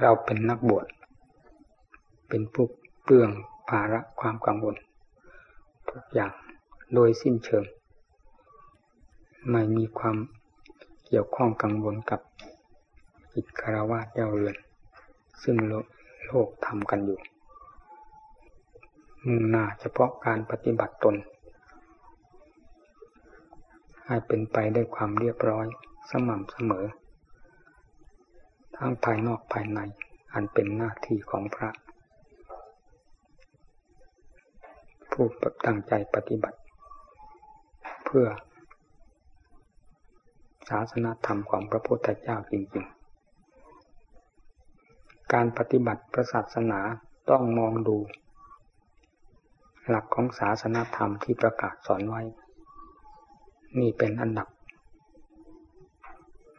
[0.00, 0.86] เราเป็นนักบวช
[2.28, 2.66] เป็นผู้
[3.02, 3.30] เปลือง
[3.68, 4.76] ภาระความกังวล
[5.90, 6.32] ทุกอย่าง
[6.94, 7.64] โดยสิ้นเชิง
[9.50, 10.16] ไม่มีความ
[11.06, 12.20] เกี่ยวข้องกังวลกับ
[13.32, 14.56] จิตคารวะเย้าเรือน
[15.42, 15.56] ซึ่ง
[16.26, 17.18] โลกทำกันอยู่
[19.26, 21.16] มุ่งหน้าเฉพาะการปฏิบัติตน
[24.06, 25.66] ให้เป็นไปด้วยความเรียบร้อย
[26.10, 26.86] สม่ำเสมอ
[28.82, 29.80] ทั้งภายนอกภายใน
[30.32, 31.70] อันเป็นหน้าที่ของพระ
[35.12, 35.26] ผู้
[35.66, 36.58] ตั้งใจปฏิบัติ
[38.04, 38.26] เพื่อ
[40.70, 46.80] ศาสนาธรรมของพระพุทธเจ้าจริงๆ การปฏิบัติพระศาสนา
[47.30, 47.96] ต้องมองดู
[49.88, 52.22] หลักของศาสนาธรรมที่ประกาศสอนไว้
[53.78, 54.48] นี่เป็นอันดับ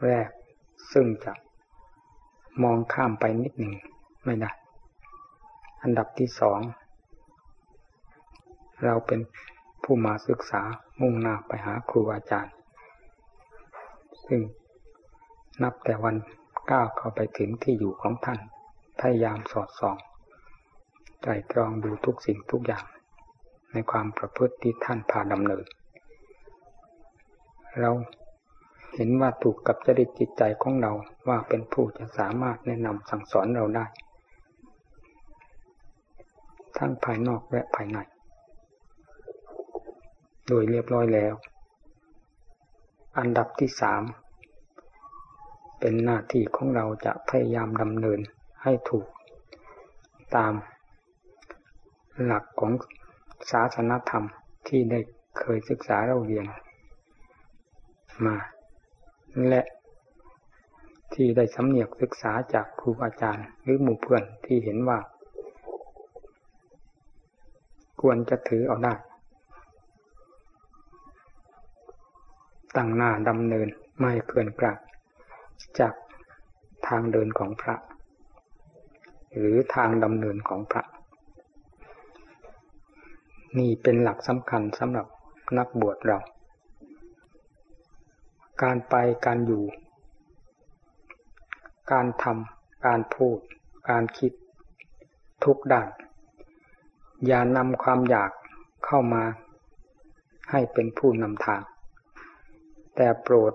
[0.04, 0.28] แรก
[0.92, 1.32] ซึ่งจะ
[2.62, 3.74] มองข้ามไปนิดหนึ่ง
[4.24, 4.50] ไม่ได้
[5.82, 6.60] อันดับที่สอง
[8.84, 9.20] เราเป็น
[9.82, 10.62] ผู้มาศึกษา
[11.00, 12.54] มุ่งหน้าไปหาครูอาจารย์
[14.26, 14.40] ซึ่ง
[15.62, 16.16] นับแต่วัน
[16.70, 18.40] ก้าวเข้าไปถึงที่อยู่ของท่าน
[19.00, 19.96] พยายามสอดส่อง
[21.22, 22.84] ใจตรองดูทุกสิ่งทุกอย่าง
[23.72, 25.64] ในความประพฤติที่ท่านพาดำเนิน
[27.80, 27.90] เรา
[28.94, 30.92] เห็นว่าถูกกับจริตจิตใจของเรา
[31.28, 33.86] ว่าเป็นผู้จะสามารถแนะนำสั่งสอนเราได้
[36.78, 37.98] ทั้งภายนอกและภายใน
[40.48, 41.34] โดยเรียบร้อยแล้ว
[43.18, 44.02] อันดับที่สาม
[45.80, 48.20] เป็นหน้าที่ของเราจะพยายามดำเนิน
[48.62, 49.06] ให้ถูก
[50.36, 50.52] ตาม
[52.24, 52.72] หลักของ
[53.50, 54.24] ศาสนธรรม
[54.68, 55.00] ที่ได้
[55.38, 56.46] เคยศึกษาเราเรียน
[58.26, 58.36] มา
[59.48, 59.62] และ
[61.12, 64.98] ที่ได้สำเนียกศึกษาจากครูอาจารย์หรือหมู่เพื่อนที่เห็นว่า
[68.00, 68.94] ควรจะถือเอาได้
[72.76, 73.68] ตั้งหน้าดำเนิน
[74.00, 74.78] ไม่เคลื่อนกลับ
[75.80, 75.94] จาก
[76.88, 77.76] ทางเดินของพระ
[79.36, 80.82] หรือทางดำเนินของพระ
[83.58, 85.06] นี่เป็นหลักสำคัญสำหรับ
[85.58, 86.18] นักบวชเรา
[88.62, 88.94] การไป
[89.26, 89.64] การอยู่
[91.92, 93.38] การทำการพูด
[93.90, 94.32] การคิด
[95.44, 95.88] ทุกด้าน
[97.26, 98.30] อย่านำความอยาก
[98.86, 99.24] เข้ามา
[100.50, 101.62] ให้เป็นผู้นำทาง
[102.96, 103.52] แต่โปรด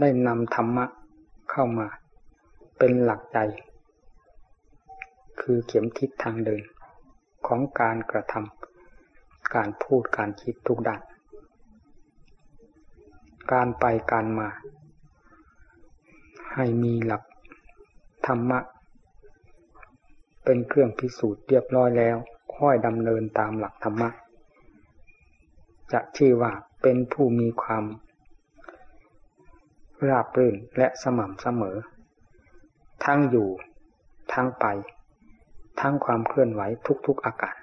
[0.00, 0.86] ได้นำธรรมะ
[1.50, 1.86] เข้ามา
[2.78, 3.38] เป็นหลักใจ
[5.40, 6.62] คือเข็มทิศทางเดิน
[7.46, 11.00] ของการกระทำการพูดการคิดทุกด้าน
[13.50, 14.48] การไปการมา
[16.54, 17.22] ให้มีหลัก
[18.26, 18.60] ธรรมะ
[20.44, 22.16] เป็นเครื่องพิสูจน์เรียบร้อยแล้ว
[22.56, 24.08] ค่อยดำเนินตามหลักธรรมะ
[25.92, 27.84] จะชื่อว่าเป็นผู้มีความ
[30.08, 31.76] ราบรื่นและสม่ำเสมอ
[33.04, 33.48] ทั้งอยู่
[34.32, 34.66] ทั้งไป
[35.80, 36.62] ทั้งความเคลื่อนไหว
[37.06, 37.56] ทุกๆอาการ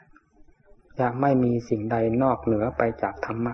[1.00, 3.54] จะไม่มีสิ่งใดนอกเหนือไปจากธรรมะ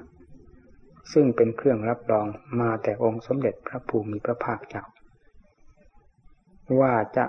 [1.14, 2.28] ซึ่งเป็นเครื่องรับรอง
[2.60, 4.84] มาแต่องค์สมเด็จพระภูมิพระภาคเจ้า
[6.82, 7.26] ว่าจะ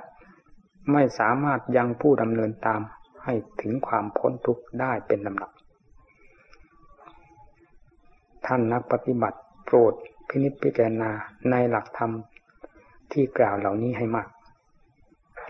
[0.92, 2.80] ไม่สามารถยังผู้ดำเนินตาม
[3.24, 5.50] ให้ถึงความพ้นทุกข์ได้เป็นลำดับ
[8.46, 9.94] ท่านนักปฏิบัติโปรด
[10.28, 11.10] พินิจพิจารณา
[11.50, 12.12] ในหลักธรรม
[13.12, 14.28] ที่กล่าวเหล่านี้ให้มาก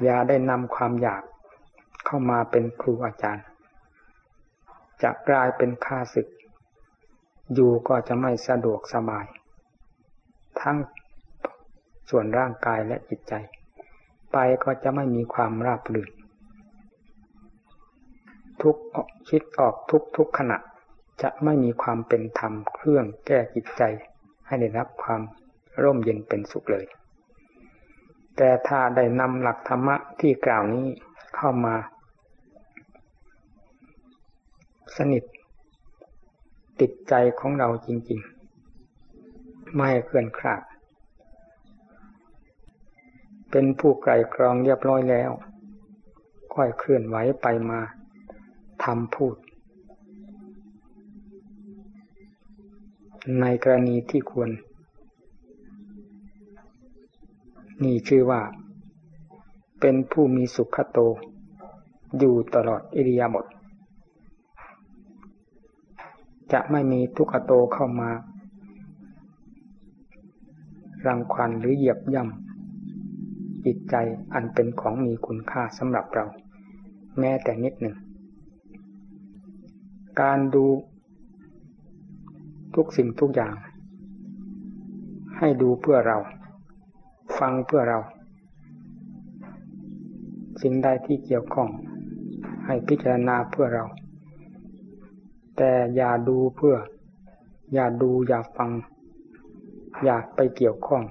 [0.03, 1.23] อย่าได้นำความอยาก
[2.05, 3.47] เข้ามาเป็นครูอาจารย์
[5.03, 6.27] จะกลายเป็นข้าศึก
[7.55, 9.27] อยู่ก็จะไม่สะดวกสบาย
[10.61, 10.77] ทั้ง
[12.11, 13.33] ส่วนร่างกายและจิตใจ
[14.33, 16.11] ไปก็จะไม่มีความราบรื่น
[18.63, 18.77] ทุก
[19.29, 20.59] คิดออกทุกทุกขณะ
[21.23, 23.83] จะไม่มีความเป็นธรรมเครื่องแก้จิตใจ
[24.47, 25.21] ให้ได้รับความ
[25.83, 26.87] ร่มเย็นเป็นสุขเลย
[28.37, 30.87] แต่ถ้าได้นำหลักธรรมะที่กล่าวนี้
[31.37, 31.75] เข้ามา
[34.97, 35.23] สนิท
[36.81, 38.21] ติดใจของเราจริง
[38.99, 40.63] ๆ ไม่เคลื่อนคลาด
[43.51, 45.31] เป็นผู้ไกลกรองเรียบร้อยแล้ว
[46.55, 47.81] ค่อยเคลื่อนไหวไปมา
[48.85, 49.37] ทำพูด
[53.41, 54.51] ในกรณีที่ควร
[57.83, 58.43] นี่ชื่อว่า
[59.81, 60.99] เป็นผู้มีสุขโต
[62.19, 63.47] อยู่ตลอดอิริยาบถ
[66.53, 68.11] จะไม่มีทุกขโตเข้ามา
[71.07, 73.95] รังควันหรือเหยียบย่ำจิตใจ
[74.35, 76.25] อันเป็นของมีคุณค่าสำหรับเรา
[77.19, 77.97] แม้แต่นิดหนึ่ง
[80.21, 80.67] การดู
[82.75, 83.55] ทุกสิ่งทุกอย่าง
[85.39, 86.19] ให้ดูเพื่อเรา
[87.39, 87.99] ฟังเพื่อเรา
[90.63, 91.69] สิ่งใดที่เกี่ยวข้อง
[92.67, 93.85] ให้พิจารณาเพื่อเรา
[95.57, 96.77] แต่อย่าดูเพื่อ
[97.73, 98.71] อย่าดูอย่าฟัง
[100.05, 101.03] อย่าไปเกี่ยวข้อง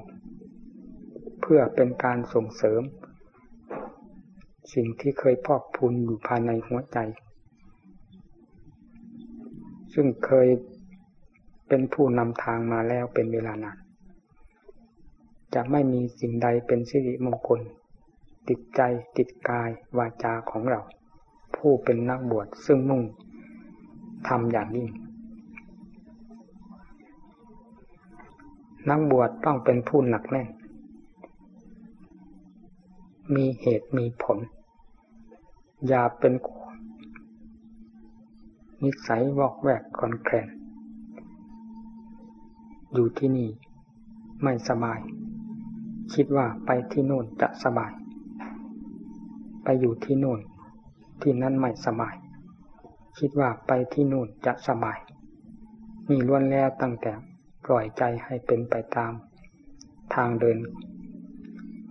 [1.42, 2.82] เพื่อเป็นการส่งเสริม
[4.74, 6.98] สิ่งที่เคยพอกพูนอยู่ภายในหัวใจ
[9.94, 10.48] ซึ่งเคย
[11.68, 13.78] เป็นผู้นำทางมาแล้วเป็นเวลานาน
[15.54, 17.60] จะไม่มีสิ่งใดเป็นสิริมงคล
[18.50, 18.82] ติดใจ
[19.18, 20.82] ติดกายวาจาของเรา
[21.56, 23.02] ผู้เป็นนักบวชซึ่งมุ่ง
[24.28, 24.90] ทำอย่างยิ่ง
[28.90, 30.48] นักบวชต้องเป็นผู้หนักแน่น
[33.36, 34.38] มีเหตุมีผล
[35.88, 36.34] อย่าเป็น
[38.84, 40.48] นิสัยวอกแวกคอนแคลน
[42.94, 43.50] อยู่ที่นี่
[44.44, 45.00] ไม่สบาย
[46.14, 47.92] คิดว่าไปที่โน่นจะสบาย
[49.64, 50.40] ไปอยู่ที่โน่น
[51.22, 52.16] ที่นั่นไม่สบาย
[53.20, 55.00] คิดว่าไปที่โน่นจะสบาย
[56.10, 57.12] มีล้วนแล้วตั้งแต่
[57.66, 59.14] ปล่อยใจให้เป็นไปตาม
[60.14, 60.58] ทางเดิน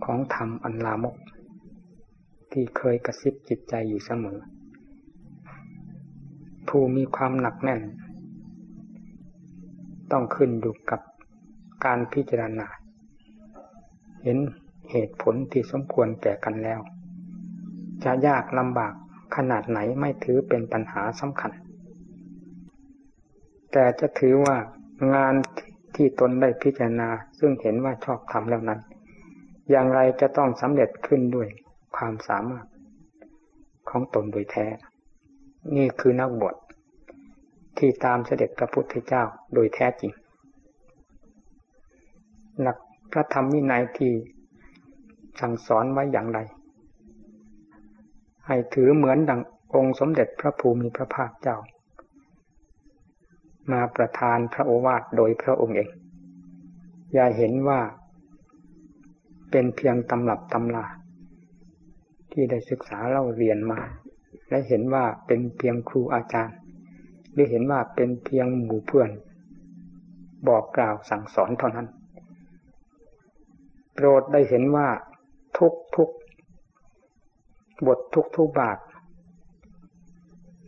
[0.03, 1.15] ของธรรมอันลามก
[2.51, 4.39] ที่เคยกระซิบจิตใจอยู่เสมอ
[6.67, 7.81] ผู้มีความหนักแน่น
[10.11, 11.01] ต้องขึ้นอยู่กับ
[11.85, 12.67] การพิจารณา
[14.23, 14.37] เห็น
[14.91, 16.81] เหตุผลที่สมควรแก่กันแล้ว
[18.03, 18.93] จะยากลำบาก
[19.35, 21.51] ขนาดไหนไม่ถือเป็นปัญหาสำคัญ
[23.71, 24.55] แต่จะถือว่า
[25.13, 25.33] งาน
[25.95, 27.09] ที่ตนได้พิจารณา
[27.39, 28.79] ซึ่งเห็นว่าชอบทำแล้วนั้น
[29.69, 31.47] อย่างไรจะต้องสำเร็จขึ้นด้วย
[31.95, 32.65] ความสามารถ
[33.89, 34.67] ของตนโดยแท้
[35.75, 36.55] นี่คือนักบวช
[37.77, 39.23] ที่ตามเสด็จพระพุทธเจ้า
[39.53, 40.11] โดยแท้จริง
[42.61, 42.77] หลัก
[43.11, 44.11] พระธรรมวินัยที่
[45.39, 46.39] สั่งสอนไว้อย่างไร
[48.47, 49.41] ให้ถือเหมือนดัง
[49.75, 51.57] องค์สมเด็จพระภูมิพระภาคเจ้า
[53.71, 55.89] มาประทานพระโอวาทโดยพระองค์เอง
[57.13, 57.79] อย่าเห็นว่า
[59.51, 60.85] เป็นเพียงตำรับตำลา
[62.31, 63.79] ที่ได้ศึกษาเล่าเรียนมา
[64.49, 66.57] และเห็นว่าเป็นเพียงครูอาจารย์
[67.33, 69.09] หรือเห็นว่าเป็นเพียงหมู่เพื่อน
[70.47, 71.87] บอกกล่าวสั่งสอนเท่านั้น
[73.93, 74.87] โปรดได้เห็นว่า
[75.57, 76.09] ทุกทุก
[77.87, 78.77] บททุกทุกบาท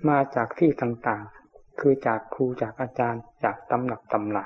[0.09, 4.45] มาจากที่ต่างๆ คือจากครูจากอาจารย์จากตำหนักตำลา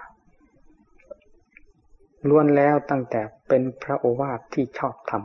[2.28, 5.24] ล้วนแล้วตั้งแต่เป็นพระโอวาทที่ชอบธรรม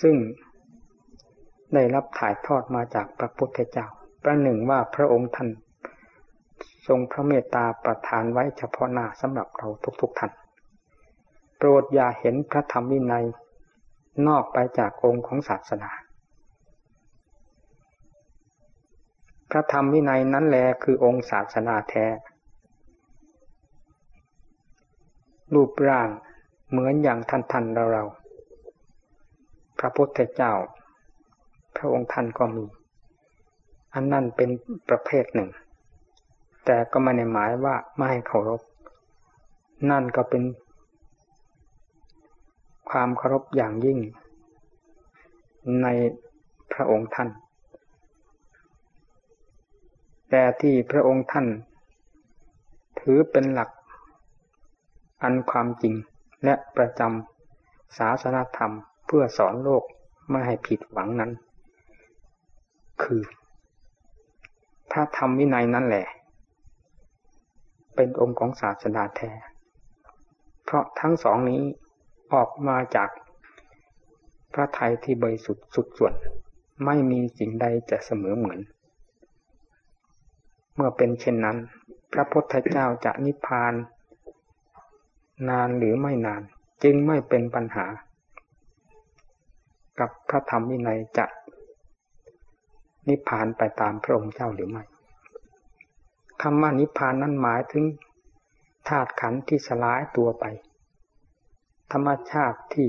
[0.00, 0.16] ซึ่ง
[1.74, 3.86] ได้รับถ่ายทอดมาจากพระพุทธเจ้า
[4.22, 5.48] ประหนึ่งว่าพระองค์ท่าน
[6.86, 9.68] ทรงพระเมตตาประทานไว้เฉพาะหน้าสำหรับเรา
[10.00, 10.32] ทุกๆท่าน
[11.58, 13.26] โปรดอย่าเห็นพระธรรมวินัย
[14.26, 15.90] นอกไปจากองค์ของศาสนา
[19.50, 22.06] พระธรรมวินัยนั้นแลคือองค์ศาสนาแท้
[25.54, 26.08] รูปร่าง
[26.70, 28.04] เหมือนอย่างท่านท่านเราเรา
[29.78, 30.52] พระพุทธเจ้า
[31.76, 32.64] พระองค์ท่านก็มี
[33.94, 34.50] อันนั่นเป็น
[34.88, 35.50] ประเภทหนึ่ง
[36.64, 38.62] แต่ก็ไม่ได้หมายว่าไม่ให้เคารพ
[39.90, 40.42] นั่นก็เป็น
[42.92, 43.98] ความเคารพอย่างยิ่ง
[45.82, 45.86] ใน
[46.72, 47.28] พระองค์ท่าน
[50.30, 51.46] แต่ที่พระองค์ท่าน
[53.00, 53.70] ถือเป็นหลัก
[55.22, 55.94] อันความจริง
[56.44, 58.72] และประจำศาสนธรรม
[59.06, 59.84] เพื่อสอนโลก
[60.30, 61.30] ไม่ให้ผิดหวังนั้น
[63.02, 63.22] คือ
[64.90, 66.06] พระธรรมวินัยนั่นแหละ
[67.94, 69.30] เป็นองค์ของศาสนาแท้
[70.64, 71.60] เพราะทั้งสองนี้
[72.32, 73.08] ออกมาจาก
[74.52, 76.14] พระไทยที่บริสุทธิ์สุดส่วน
[76.84, 78.60] ไม่มีสิ่งใดจะเสมอเหมือน
[80.74, 81.56] เมื่อเป็นเช่นนั้น
[82.12, 83.72] พระพุทธเจ้าจะนิพพาน
[85.48, 86.42] นานหรือไม่นาน
[86.82, 87.86] จึงไม่เป็นปัญหา
[90.00, 91.26] กับพระธรรมวินัยจะ
[93.08, 94.82] นิพพานไปตามพระองค์เจ้าหรือไม่
[96.42, 97.84] คำว่านิพพานนั้นหมายถึง
[98.88, 100.44] ธาตุขันธ์ที่สลายตัวไป
[101.92, 102.88] ธรรมชาติที่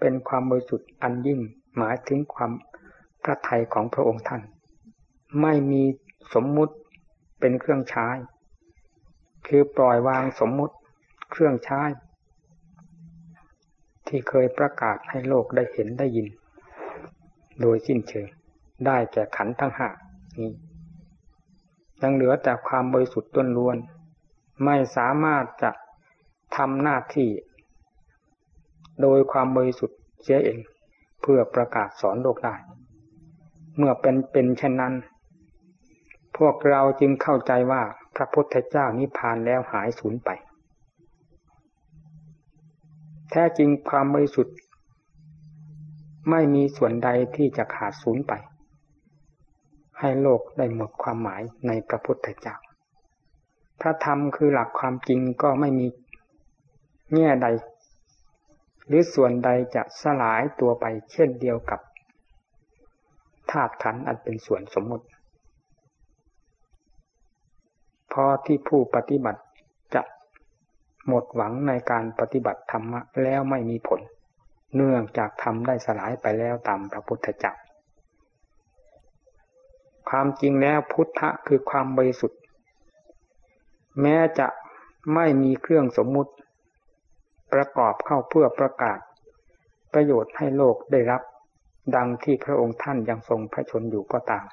[0.00, 1.40] เป็นความบริสุทธิ์อันยิ่ง
[1.76, 2.52] หมายถึงความ
[3.22, 4.42] พระทัยของพระองค์ท่าน
[5.42, 5.82] ไม่มี
[6.34, 6.74] สมมุติ
[7.40, 8.08] เป็นเครื่องใช้
[9.46, 10.74] คือปล่อยวางสมมุติ
[11.30, 11.82] เครื่องใช้
[14.06, 16.28] ที่เคยประกาศให้โลกได้เห็นได้ยิน
[17.60, 18.28] โดยสิ้นเชิง
[18.86, 19.88] ได้แก่ขันทั้งห้า
[20.38, 20.52] นี้
[22.02, 23.76] ยังเหลือแต่ความบริสุทธิ์ต้นล้วน
[24.64, 25.70] ไม่สามารถจะ
[26.56, 27.28] ทำหน้าที่
[29.02, 30.58] โดยความบริสุทธิ์เสียเอง
[31.20, 32.54] เพื่อประกาศสอนโลกได้
[33.76, 34.94] เมื่อเป็นเป็นเช่นนั้น
[36.36, 37.82] พวกเราจึงเข้าใจว่า
[38.16, 40.30] พระพุทธเจ้านิพพานแล้วหายสูญไป
[43.30, 44.56] แท้จริงความบริสุทธิ์
[46.30, 48.32] ไม่มีส่วนใดที่จะขาดสูญไป
[50.00, 52.56] ให้โลกได้หมดความหมายในพระพุทธเจ้า
[53.80, 55.86] พระธรรมคือหลักความจริงก็ไม่มี
[57.14, 57.46] แง่ใด
[58.86, 61.80] หรือส่วนใดจะสลายตัวไปเช่นเดียวกับ
[63.50, 65.06] ธาตุขันอันเป็นส่วนสมมติ
[68.12, 69.42] พอที่ผู้ปฏิบัติ
[69.94, 70.02] จะ
[71.08, 74.00] หมดหวังในการปฏิบัติธรรมะแล้วไม่มีผล
[74.74, 77.52] เนื่องจากทำได้สลายไปแล้วตามพระพุทธเจ้า
[80.08, 82.40] ความจริงแล้วพุทธะคือความบริสุทธิ์
[84.00, 84.48] แม้จะ
[85.14, 86.32] ไม่มีเครื่องสมมุติ
[87.52, 88.98] ประกอบเข้าเพื่อประกาศ
[89.92, 91.22] ประโยชน์ให้โลกได้รับ
[91.96, 94.44] ดังที่พระองค์ท่านยังทรงพระชนอยู่ก็ตาม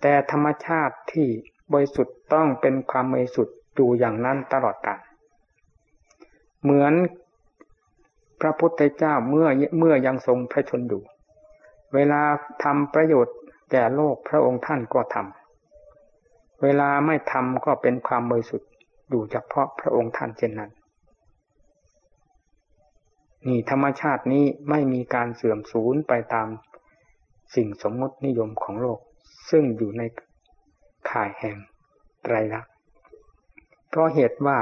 [0.00, 1.28] แต่ธรรมชาติที่
[1.72, 5.00] บริสุทธิ์ต้องเป็นความบริสุทธิ์อยู่อย่างนั้นตลอดกาล
[6.62, 6.94] เหมือน
[8.40, 11.02] พระพุทธเจ้าเมื่อเมื่อยังทรงพระชนอยู่
[11.94, 12.22] เวลา
[12.64, 13.36] ทำประโยชน์
[13.70, 18.70] แก่โลกพระองค์ท่านก็ทำเวลาไม่ทำก็เป็นความบริสุทธิ์
[19.10, 20.70] อยู่เฉพาะพระองค์ท่านเช่นนั้น
[23.46, 26.48] นี่ธรรมชาตินี้ไม่มีการเสื่อมสูญไปตาม
[27.54, 28.98] สิ่งสมมตินิยมของโลก
[29.50, 30.02] ซึ่งอยู่ใน
[31.10, 31.56] ข่ายแห่ง
[32.22, 32.72] ไตรลักษณ์
[33.88, 34.58] เพราะเหตุว่า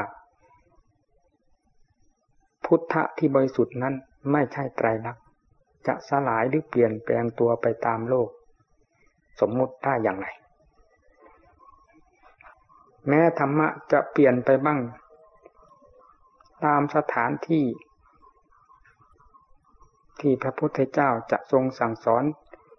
[2.64, 3.94] พุทธะที่บริสุทธิ์นั้น
[4.32, 5.24] ไม่ใช่ไตรลักษณ์
[5.86, 8.28] จะสลายหรือเปลี่ยนแปลงตัวไปตามโลก
[9.40, 10.26] สมมติได้อย่างไร
[13.08, 14.80] แม้ธรรมะจะเปลี่ยนไปบ้าง
[16.64, 17.64] ตามสถานที่
[20.26, 22.24] ที่พระพุทธเจ้าจะทรงสั่งสอน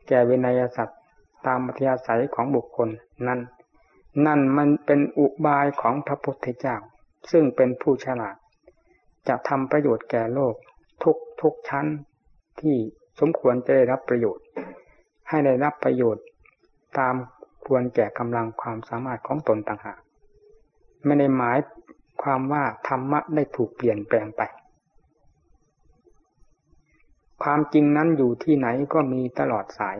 [0.07, 0.99] แก่เวนัยสัตว์
[1.45, 2.89] ตามมัธยาศัยของบุคคล
[3.27, 3.39] นั้น
[4.25, 6.75] นั่นมันเป็นอุบายของพระพุทธเจ้า
[7.31, 8.35] ซึ่งเป็นผู้ฉลาด
[9.27, 10.55] จะทำประโยชน์แก่โลก
[11.03, 11.85] ทุกทุกชั้น
[12.59, 12.75] ที่
[13.19, 14.45] สมควรจะได้รับประโยชน์
[15.29, 16.25] ให้ได้รับประโยชน์
[16.97, 17.15] ตาม
[17.65, 19.99] ควรแก่กำลังความสามารถของตนต่างหาก
[21.05, 21.57] ไม่ได้หมาย
[22.21, 24.41] ความว่าธรรมะได้ถูกเปลี่ยนแปลงไป
[27.43, 29.97] ความจริงนั้นอยู่ที่ไหนก็มีตลอดสาย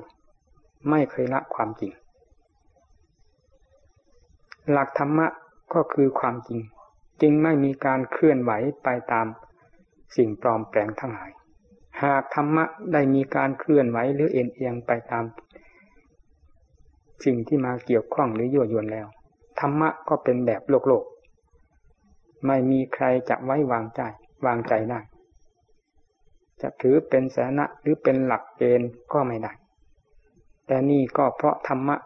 [0.90, 1.92] ไม่เคยละความจริง
[4.72, 5.28] หลักธรรมะ
[5.74, 6.60] ก็คือความจริง
[7.22, 8.52] จึงไม่มีการเคลื่อนไหว
[8.84, 9.28] ไปตาม
[10.16, 11.32] สิ่งปลอมแปลงทั้งหลาย
[12.02, 15.26] หากธรรมะได้มีการเคลื่อนไหวหรือเอ็นเอียงไปตาม
[17.26, 19.08] สิ่งที่มาเกี่ยวข้องหรือยั่วยวนแล้ว
[19.60, 21.04] ธรรมะก็เป็นแบบโลกโลก
[22.48, 24.02] ไม่มีใครจะไว้วางใจ
[24.46, 25.00] วางใจได้
[26.62, 29.52] จะถือเป็นสาระหรือเป็นหลักเกณฑ์ก็ไม่ได้
[30.68, 31.98] แต่นี่ก็เพราะธรรมะ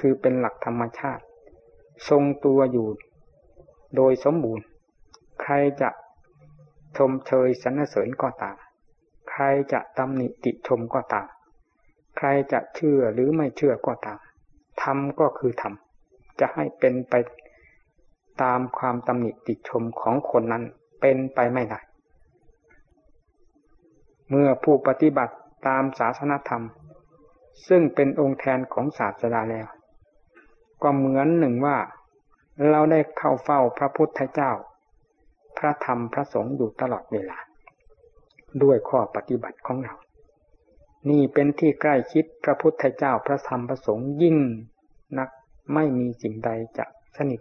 [0.00, 1.22] คือเป็นหลักธรรมชาติ
[2.08, 2.88] ทรงตัวอยู่
[3.96, 4.64] โดยสมบูรณ์
[5.42, 5.90] ใครจะ
[6.96, 8.56] ชมเชยสรรเสริญก็ตาม
[9.30, 9.42] ใคร
[9.72, 11.26] จะตำหนิติชมก็ตาม
[12.16, 14.18] ใครจะเชื่อหรือไม่เชื่อก็ตาม
[14.82, 17.14] ทำก็คือทำจะให้เป็นไป
[18.42, 20.64] ตามความตำหนิติชมของคนนั้น
[21.00, 21.80] เป็นไปไม่ได้
[24.30, 25.34] เมื่อผู้ปฏิบัติ
[25.66, 26.64] ตามศาสนธรรม
[27.68, 29.68] ซึ่งเป็นองค์แทนของศาสดาแล้ว
[30.82, 31.78] ก็เหมือนหนึ่งว่า
[32.70, 34.50] เราได้เข้าเฝ้าพระพุทธเจ้า
[35.58, 37.38] พระธรรมพระสงฆ์อยู่ตลอดเวลา
[38.62, 39.94] ด้วยข้อปฏิบัติของเรา
[41.10, 44.36] นี่เป็นที่ใกล้ชิดพระพุทธเจ้าพระธรรมพระสงฆ์ยิ่ง
[45.18, 45.28] นัก
[45.74, 46.84] ไม่มีสิ่งใดจะ
[47.16, 47.40] สนิท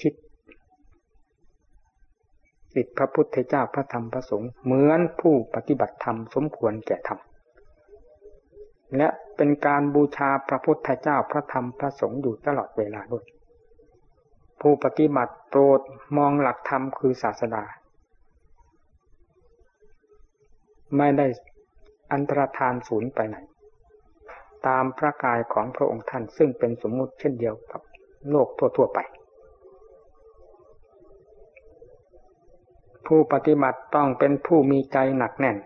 [0.00, 0.12] ชิด
[2.78, 7.18] ติดพระพุทธเจ้าพระธรรมพระสงฆ์เหมือนผู้ปฏิบัติธรรมสมควรแก่ธรรม
[8.96, 13.24] และเป็นการบูชาพระพุทธเจ้าพระธรรมพระสงฆ์อยู่ตลอดเวลาด้วย
[14.60, 15.80] ผู้ปฏิบัติโปรด
[16.16, 17.64] มองหลักธรรมคือศาสดา
[20.96, 21.26] ไม่ได้
[22.12, 23.36] อันตรธานศูนย์ไปไหน
[24.66, 27.80] ตามพระกายของพระองค์ท่านซึ่งเป็นสมมุติเช่นเดียวกับ
[28.30, 28.98] โลกทั่ว ๆ ไป
[33.08, 35.56] ผู้ปฏิบัติต้องเป็นผู้มีใจหนักแน่น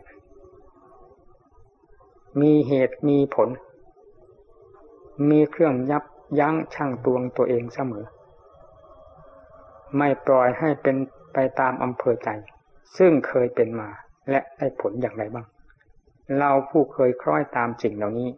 [2.40, 3.48] มีเหตุมีผล
[5.30, 6.04] มีเครื่องยับ
[6.38, 8.04] ยั้งชั่งตวงตัวเองเสมอ
[9.96, 10.96] ไม่ปล่อยให้เป็น
[11.32, 12.28] ไปตามอำเภอใจ
[12.96, 13.88] ซึ่งเคยเป็นมา
[14.30, 15.46] และได้ผลอย่างไรบ้าง
[16.38, 18.28] เราผู้เคยคล้อยตามสิ่งเหล่านี้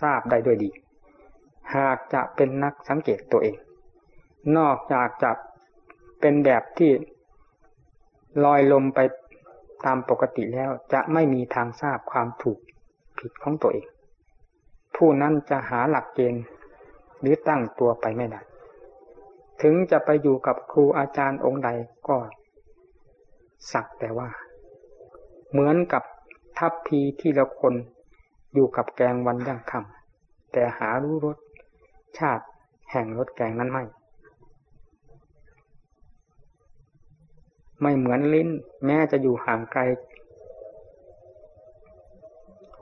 [0.00, 0.70] ทราบได้ด้วยดี
[1.74, 3.56] หากจะเป็นนักสังเกตตัวเอง
[4.56, 5.32] นอกจากจะ
[6.20, 6.90] เป็นแบบที่
[8.44, 9.00] ลอยลมไป
[9.84, 12.58] ตามปกติแล้วจะไม่มีทางทราบความถูก
[13.18, 13.86] ผิดของตัวเอง
[14.96, 16.44] ผู้นั้นจะหาหลักเกณฑ์
[17.20, 18.40] หรือตั้งตัวไปไม่ได้
[19.62, 21.70] ถึงจะไปอยู่กับครูอาจารย์องค์ใด
[22.08, 22.16] ก็
[23.72, 24.28] สักแต่ว่า
[25.50, 26.02] เหมือนกับ
[26.58, 27.74] ทัพพีที่ละคน
[28.54, 31.38] อยู่กับแกงวันย่างคำแต่หารู้รส
[32.18, 32.44] ชาติ
[32.90, 33.84] แห่งรสแกงนั้นไม่
[37.82, 38.48] ไม่เหมือนลิ้น
[38.84, 39.82] แม้จะอยู่ห่างไกล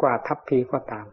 [0.00, 1.06] กว่าทัพพีก็ตาม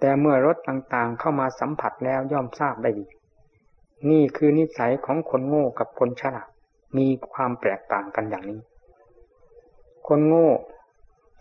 [0.00, 3.06] แต่เมื่อรสต่างๆเข้ามาสัมผัสแล้วย่อมทราบได้ดี
[4.10, 6.48] นี่คือนิสัยของคนโง่กับคนฉลาด
[6.96, 8.60] มีความแตกต่างกันอย่างนี้
[10.08, 10.48] คนโง่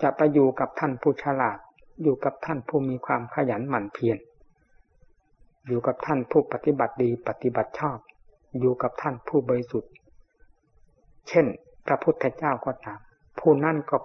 [0.01, 1.57] จะไปอยู่กับท่านผู้ฉลาด
[2.03, 4.17] อยู่กับท่านผู้มีความขยันหมั่นเพียร
[5.67, 7.99] อยู่กับท่านผู้ปฏิบัติดีปฏิบัติชอบ
[8.59, 9.91] อยู่กับท่านผู้บริสุทธิ์
[11.27, 11.45] เช่น
[11.87, 12.99] พระพุทธเจ้าก็ตาม
[13.39, 13.97] ผู้นั่นก็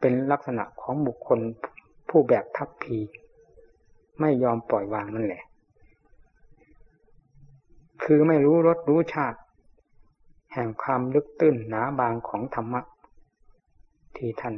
[0.00, 1.38] เป็นลักษณะของบุคคล
[2.08, 2.98] ผู้แบบทัพพี
[4.20, 5.44] ไม่ยอมปล่อยวางนั่นแหละ
[8.02, 9.38] คือไม่รู้รสรู้ชาติ
[10.52, 12.80] แห่งความลึกตื้นหนาบางของธรรมะ
[14.16, 14.54] ที่ท่าน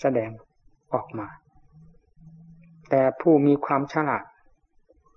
[0.00, 0.30] แสดง
[0.92, 1.28] ออกมา
[2.90, 4.24] แต่ผู้มีความฉลาด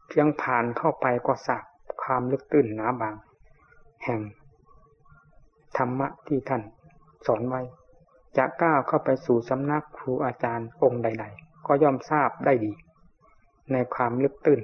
[0.08, 1.64] เพียงผ่านเข้าไปก็ทราบ
[2.04, 3.16] ความลึกตื้นหนาบาง
[4.04, 4.20] แห่ง
[5.78, 6.62] ธรรมะที่ท่าน
[7.26, 7.62] สอนไว้
[8.38, 12.74] จะก้าวเข้าไปสู่สำนักครูอาจารย์องค์ใด ๆ ก็ย่อมทราบได้ดี
[13.72, 14.62] ในความลึกตื้น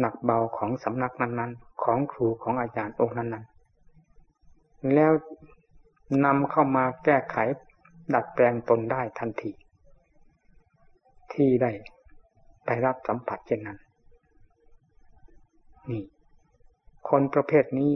[0.00, 5.12] หนักเบาของสำนักนั้นๆ ของครูของอาจารย์องค์นั้นๆ แล้ว
[6.24, 7.36] นำเข้ามาแก้ไข
[8.14, 9.50] ดัดแปลงตนได้ทันที
[11.32, 11.70] ที่ได้
[12.64, 13.78] ไปรับสัมผัสเช่นนั้น
[15.90, 16.02] นี่
[17.08, 17.92] คนประเภทนี้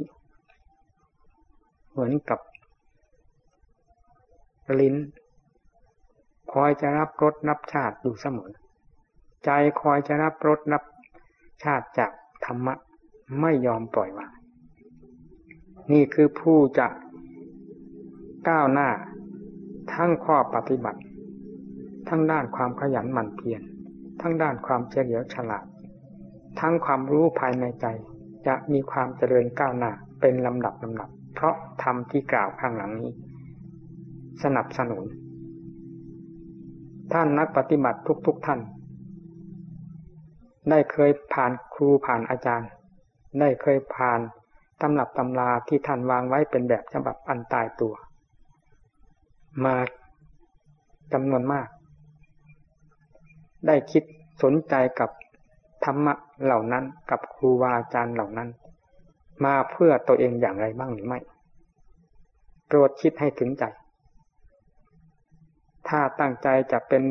[2.01, 2.41] เหมือนกับ
[4.81, 4.97] ลิ้น
[6.53, 8.51] คอยจะรับรสนับชาติอยู่เสมอ
[9.45, 10.83] ใจคอยจะรับรสนับ
[11.65, 12.11] ชาติจาก
[12.45, 12.75] ธรรมะ
[13.41, 14.33] ไม่ยอมปล่อยวาง
[15.93, 16.87] นี่คือผู้จะ
[18.49, 18.89] ก้าวหน้า
[19.95, 21.01] ทั้งข้อปฏิบัติ
[22.09, 23.63] ทั้งด้านความขยันหมั่นเพียร
[24.21, 25.65] ทั้งด้านความเฉลียวฉลาด
[26.61, 27.87] ทั้งความรู้ภายในใจ
[28.47, 33.13] จะมีความเจริญก้าวหน้าเป็นลำดับลำดับ เพราะธรรมที่กล่าวข้างหลังนี้
[34.43, 35.05] สนับสนุน
[37.13, 38.61] ท่านนักปฏิบัติทุกๆทท่าน
[40.71, 42.71] ได้เคยผ่านครูผ่านอาจารย์
[43.41, 44.21] ได้เคยผ่าน
[44.81, 47.95] ตำรับตำราที่ท่านวางไว้เป็นแบบฉบับอันตายตัว
[49.65, 49.77] มา
[51.13, 51.69] จำนวนมาก
[53.67, 54.03] ได้คิด
[54.43, 55.11] สนใจกับ
[55.85, 56.15] ธรรมะ
[56.45, 58.49] เหล่านั้นกับครูบาอาจารย์เหล่านั้น
[59.45, 61.21] มาเพื่อตัวเองอย่างไรบ้างหรือไม่
[62.67, 63.65] โปรดคิดให้ถึงใจ
[65.89, 67.03] ถ้าตั้งใจจะเป็น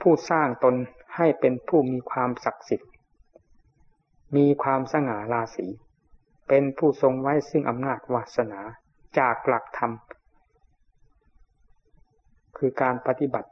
[0.00, 0.74] ผู้สร้างตน
[1.16, 2.90] ให้เป็นผู้มีความศักดิ์สิทธิ์
[4.36, 5.66] มีความสง่าราศี
[6.48, 8.60] เป็นผู้ทรงไว้ซึ่งอำนาจวาสนา
[9.18, 9.92] จากหลักธรรม
[12.56, 13.48] คือการปฏิบัติ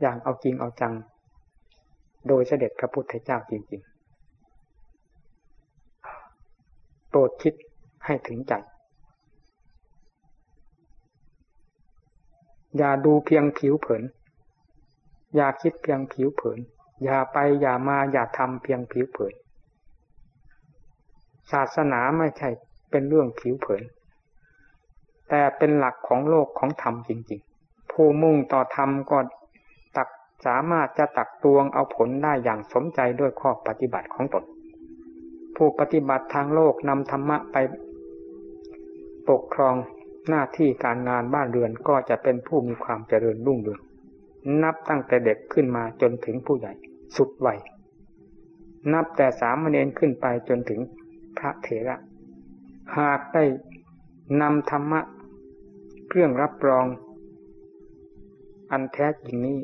[0.00, 0.94] อย่างเอาจริงเอาจัง
[2.28, 3.90] โดยเสด็จพระพุทธเจ้าจริงๆ
[7.10, 7.54] โปรดคิด
[8.04, 8.52] ให้ถึงใจ
[12.76, 14.02] อย่าดูเพียงผิวเผิน
[15.34, 16.58] อย่าคิดเพียงผิวเผิน
[17.04, 19.34] อย่าไปอย่ามาอย่าทำเพียงผิวเผิน
[21.52, 22.48] ศาสนาไม่ใช่
[22.90, 23.82] เป็นเรื่องผิวเผิน
[25.28, 29.18] แต่เป็นหลักของโลกของธรรมจริง ๆ ผู้มุ่งต่อธรรมก็
[29.96, 30.08] ตัก
[30.46, 34.44] สามารถจะตักตวงเอาผลได้อย่างสมใจด้วยข้อปฏิบัติของตน
[35.62, 37.56] ผู้ปฏิบัติทางโลกนำธรรมะไป
[39.28, 39.74] ปกครอง
[40.28, 43.80] หน้าที่การงานบ้านเรือนก็จะเป็นผู้มีความเจริญรุ่งเรือง
[44.62, 46.72] นับตั้งแต่เด็กขึ้นมาจนถึงผู้ใหญ่
[47.16, 47.58] สุดวัย
[48.92, 50.80] นับแต่สามเณรขึ้นไปจนถึง
[51.38, 51.96] พระเถระ
[52.98, 53.44] หากได้
[54.42, 55.00] นำธรรมะ
[56.08, 56.86] เครื่องรับรอง
[58.70, 59.58] อันแท้จริงนี้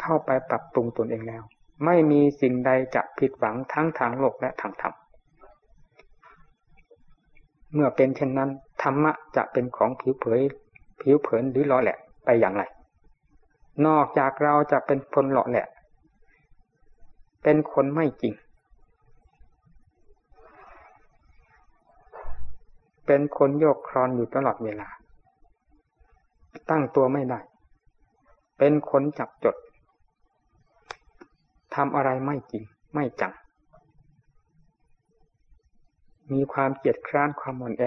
[0.00, 1.42] เข้าไปปรับปรุงตนเองแล้ว
[1.84, 4.94] ไม่มีสิ่งใดจะผิดหวังทั้งทางโลกและทางธรรม
[7.74, 8.50] เมื่อเป็นเช่นนั้น
[8.82, 10.40] ธรรมะจะเป็นของผิวเผย
[11.00, 12.62] ผิวเผินหรือหล่อแหละไปอย่างไร
[13.86, 15.66] นอกจากเราจะเป็นคนหล่อแหละ
[17.42, 18.34] เป็นคนไม่จริง
[23.06, 24.88] เป็นคนโยกครอนอยู่ตลอดเวลา
[26.70, 27.40] ตั้งตัวไม่ได้
[28.58, 29.56] เป็นคนจับจด
[31.74, 33.32] ทำอะไรไม่จริง ไม่จัง
[36.32, 37.84] มีความเกียดคร้านความอ่อนแอ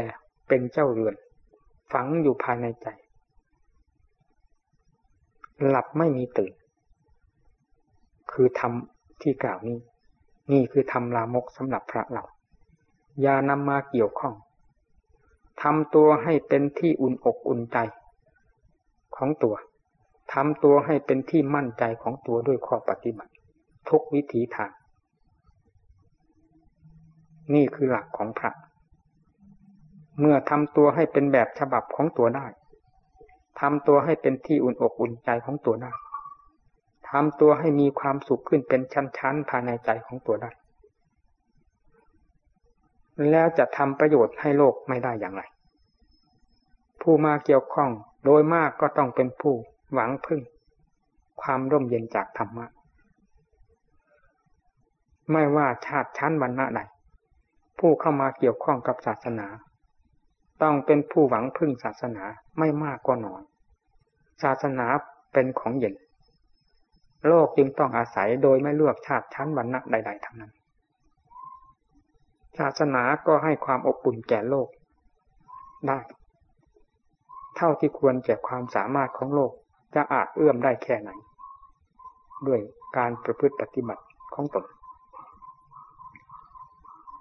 [0.48, 1.16] เป็นเจ้าเรือน
[1.92, 2.88] ฝังอยู่ภายในใจ
[5.68, 6.54] หลับไม่มีตื่น
[8.32, 9.80] คือทำที่กล่าวนี้
[10.52, 12.24] นี่คือทำลามกสำหรับพระเรา
[13.22, 14.34] อย่านำมาเกี่ยวข้อง
[15.62, 17.78] ทำตัวให้เป็นที่อุ่นอกอุ่นใจ
[19.16, 19.56] ของตัว
[20.34, 23.32] ทำตัวให้เป็นที่มั่นใจของตัวด้วยข้อปฏิบัติ
[23.90, 24.72] ทุกวิถีทาง
[27.54, 28.52] นี่คือหลักของพระ
[30.20, 32.48] เมื่อทำตัวให้เป็นแบบฉบับของตัวได้
[33.60, 35.92] ทำตัวให้เป็นที่อุ่นอกอุ่นใจของตัวได้
[37.10, 40.52] ทำตัวให้มีความสุขขึ้นเป็นชั้นๆภายในใจของตัวได้
[43.30, 45.44] แล้วจะทำประโยชน์ให้โลกไม่ได้อย่างไร
[47.02, 47.90] ผู้มาเกี่ยวข้อง
[48.26, 49.54] โดยมากก็ต้องเป็นผู้
[49.94, 50.42] หวังพึ่ง
[51.42, 52.66] ความร่มเย็นจากธรรมะ
[55.32, 56.80] ไม่ว่าชาติชั้นวรรณะใด
[57.80, 59.48] ผู้เข้ามาเกี่ยวข้องกับศาสนา
[60.62, 62.24] ต้องเป็นผู้หวังพึ่งศาสนา
[62.60, 63.42] ไม่มากก็น้อย
[64.44, 64.86] ศาสนา
[65.34, 65.96] เป็นของเย็น
[67.28, 70.52] โลกจึงต้องอาศัยโดยไม่เลือกชาติชั้นวรรณะใด ๆทั้งนั้น
[72.60, 74.68] ศาสนาก็ให้ความอบอุ่นแก่โลก
[75.88, 76.00] ได้
[77.56, 79.52] เท่าที่ควรแก่ความสามารถของโลก
[79.96, 81.10] จะอาจเอื้อมได้แค่ไหน
[82.48, 82.60] ด้วย
[82.98, 84.66] การประพฤติปฏิบัติของตน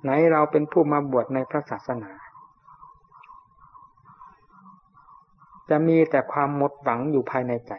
[0.05, 2.13] ไหนเราเป็นผู้มาบวชในพระศาสนา
[5.71, 7.73] จะมีแต่ความหมดหวังอยู่ภายในใจ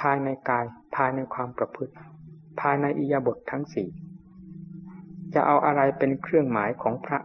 [0.00, 0.64] ภายในกาย
[0.96, 1.92] ภายในความประพฤติ
[2.60, 3.88] ภายในอิยาบททั้งสี่
[5.34, 7.18] จะเอาอะไรเป็นเครื่องหมายของพระ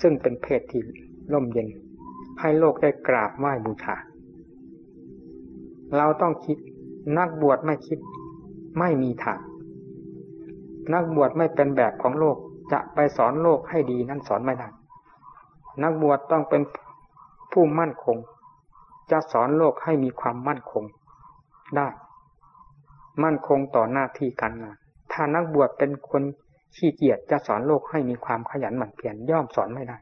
[0.00, 0.82] ซึ่งเป็นเพศที่
[1.32, 1.68] ร่มเย็น
[2.40, 3.96] ให้โลกได้กราบไหว้บูชา
[5.96, 6.58] เราต้องคิด
[7.18, 7.98] นักบวชไม่คิด
[8.78, 9.40] ไม่มีทาง
[10.92, 12.36] นักบวชไม่เป็นแบบของโลก
[12.72, 14.68] จะไปสอนโลกให้ดีนั่นสอนไม่ได้
[15.82, 16.62] นักบวชต้องเป็น
[17.52, 18.16] ผู้มั่นคง
[19.10, 20.84] จะสอนโลกให้มีความมั่นคง
[21.76, 21.88] ได้
[23.24, 24.76] มั่นคงต่อหน้าที่การงาน
[25.12, 26.22] ถ้านักบวชเป็นคน
[26.76, 29.98] ขี้เกียจจะสอนโลกให้มีความขยันหมั่นเพียรย่อมสอนไม่ได้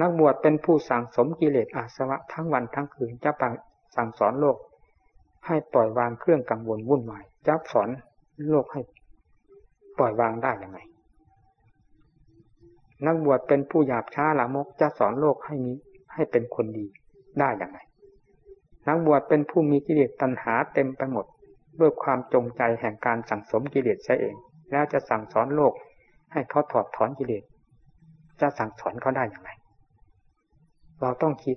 [0.00, 3.30] นักบวชเป็นผู้สั่งสมกิเลสอาสวะทั้งวันทั้งคืนจะ
[3.96, 4.56] สั่งสอนโลก
[5.46, 7.88] ให้ปล่อยวางเครื่องกังวลวุ่นวายจะสอน
[8.48, 8.80] โลกให้
[9.98, 10.78] ปล่อยวางได้ยังไง
[13.06, 15.72] นักบวชเป็นผู้หยาบช้าละมกจะสอนโลกให้มี
[16.14, 16.86] ให้เป็นคนดี
[17.38, 17.78] ได้อย่างไร
[18.88, 21.26] นักบวชเป็นผู้มีกิเลสตัณหาเต็มไปหมด
[21.80, 24.36] ด้วยความจงใจแห่งการสั่งสมกิเลสใช้เอง
[24.70, 25.72] แล้วจะสั่งสอนโลก
[26.32, 27.44] ให้เขาถอดถอนกิเลส
[28.40, 29.50] จะสั่งสอนเขาได้อย่างไร
[31.00, 31.56] เราต้องคิด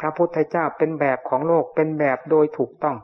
[0.00, 2.96] พระพุทธเจ้าเป็นแบบของโลกเป็นแบบโดยถูกต้อง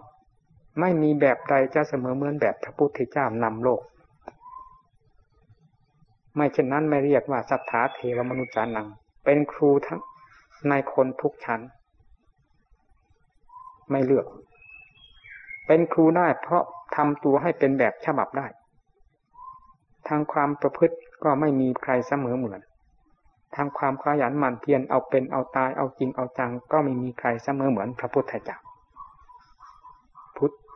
[0.80, 3.80] ไม่มีแบบใดจะเสมอเหมือนแบบพระพุทธเจ้านำโลก
[6.36, 8.88] ไม่เช่นนั้นไม่เรียกว่าสัทธาเทวมนุษย์จานัง
[9.24, 10.00] เป็นครูทั้ง
[10.68, 11.60] ในคนทุกชั้น
[13.90, 14.26] ไม่เลือก
[15.66, 16.64] เป็นครูได้เพราะ
[16.96, 18.46] ทำตัวให้เป็นแบบฉบับได้
[20.08, 22.60] ทางความประพฤติก็ไม่มีใครเสมอเหมือน
[23.54, 28.58] ทางความขยันหมั่นเพียรเอาเป็นเอาตายเอาจริงเอาจัง ก็ไม่มีใครเสมอเหมือนพระพุทธเจ้า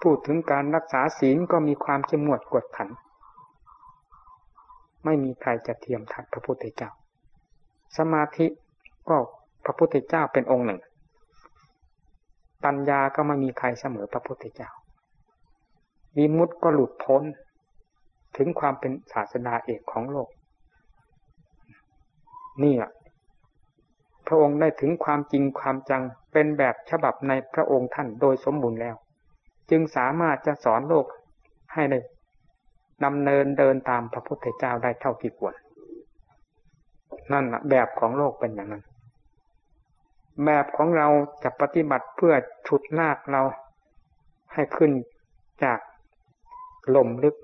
[0.02, 2.88] พูดถึงการรักษาศีลก็มีความเข้มงวดกวดขัน
[5.04, 6.90] ไม่มีใครจะเทียมทัดพระพุทธเจ้า
[7.98, 8.46] สมาธิ
[9.08, 9.16] ก็
[9.64, 10.80] พระพุทธเจ้าเป็นองค์หนึ่ง
[12.64, 14.70] ปัญญาก็ไม่มีใครเสมอพระพุทธเจ้า
[16.16, 17.22] วิมุตต์ก็หลุดพ้น
[18.36, 20.28] ถึงความเป็นศาสดาเอกของโลก
[22.62, 22.90] นี่แหละ
[24.26, 28.96] พระองค์ได้ถึงความจริงความจังเป็นแบบฉบับในพระองค์ท่านโดยสมบูรณ์แล้ว
[29.70, 31.06] จึงสามารถจะสอนโลก
[31.74, 31.98] ให้ได้
[33.04, 35.54] ดำเนินเดินตามพระพุทธเจ้าได้เท่าที่ควร
[37.32, 38.84] นั่นแหละแบบของโลกเป็นอย่างนั้น
[40.44, 41.08] แบบของเรา
[41.42, 42.34] จะปฏิบัติเพื่อ
[42.66, 43.42] ฉุดลากเรา
[44.52, 44.90] ให้ขึ้น
[45.64, 45.78] จาก
[46.96, 47.36] ลมลึก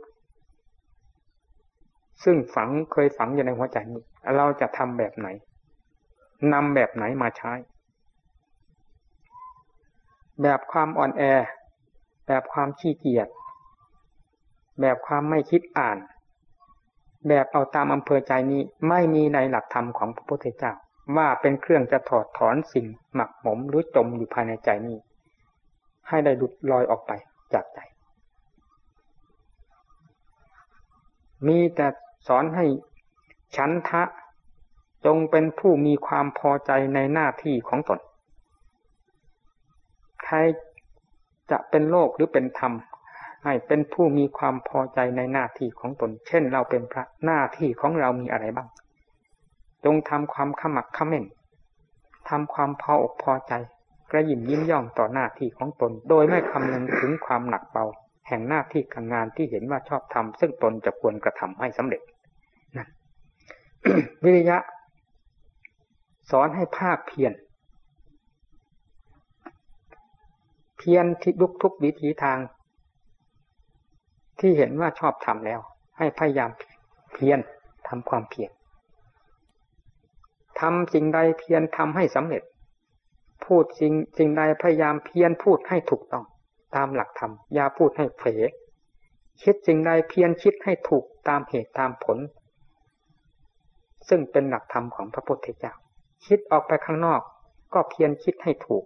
[2.25, 4.03] ซึ่งฝังเคยฝังอยู่ในหัวใจนี้
[4.37, 5.29] เราจะทำแบบไหน
[6.53, 7.53] นำแบบไหนมาใช้
[10.43, 11.23] แบบความอ่อนแอ
[12.27, 13.29] แบบความขี้เกียจ
[14.81, 15.99] แบบความไม่คิดอ่าน
[17.29, 20.73] แบบเอาตามอำเภอใจนี้ไม่มีในหลักธรรมของพระพุทธเจ้า
[21.17, 24.99] ว่าเป็นเครื่องจะถอดถอนสิ่งหมักหมมหรือจมอยู่ภายในใจนี้
[26.09, 27.13] ให้ได้หลุดลอยออกไป
[27.55, 27.79] จากใจ
[31.47, 31.87] มีแต่
[32.29, 32.65] สอนให้
[33.57, 34.03] ฉันทะ
[35.07, 38.01] จงเป็นผู้มีความพอใจในหน้าที่ของตน
[40.25, 40.37] ใคร
[41.51, 42.73] จะเป็นโลกหรือเป็นธรรม
[43.49, 48.69] ให้เป็นผู้มีความพอใจในหน้าที่ของตน เช่น เราเป็นพระหน้าที่ของเรามีอะไรบ้าง
[49.85, 51.25] จงทำความขมักขม้น
[52.29, 53.53] ทำความพออกพอใจ
[54.11, 57.85] กระยิมยิ้มย่องต่อหน้าที่ของตน โดยไม่คำนึงถึงความหนักเบา
[58.29, 62.03] แห่งหน้าที่การงานที่เห็นว่าชอบทำซึ่งตนจะควรกระทำให้สำเร็จ
[62.77, 62.89] นั่น
[64.25, 64.59] วิริยะ
[66.31, 67.33] สอนให้ภาคเพียร
[70.79, 72.39] เพียรที่ลุกทุกวิถีทาง
[74.39, 75.61] ที่เห็นว่าชอบทำแล้ว
[75.99, 76.51] ให้พยายาม
[77.13, 77.39] เพียร
[77.89, 78.51] ทำความเพียร
[80.61, 82.43] ทำสิ่งใดเพียรทำให้สำเร็จ
[83.45, 86.25] พูดสิ่งสิ่งใดพยายามเพียรพูดให้ถูกต้อง
[86.75, 88.29] ตามหลักธรรมอย่าพูดให้เผล
[89.43, 92.19] คิดสิ่งใดเพียรคิดให้ถูกตามเหตุตามผล
[94.09, 95.75] ซึ่งเป็นหลักธรรมของพระพุทธเจ้า
[96.27, 97.21] คิดออกไปข้างนอก
[97.75, 98.85] ก็เพียรคิดให้ถูก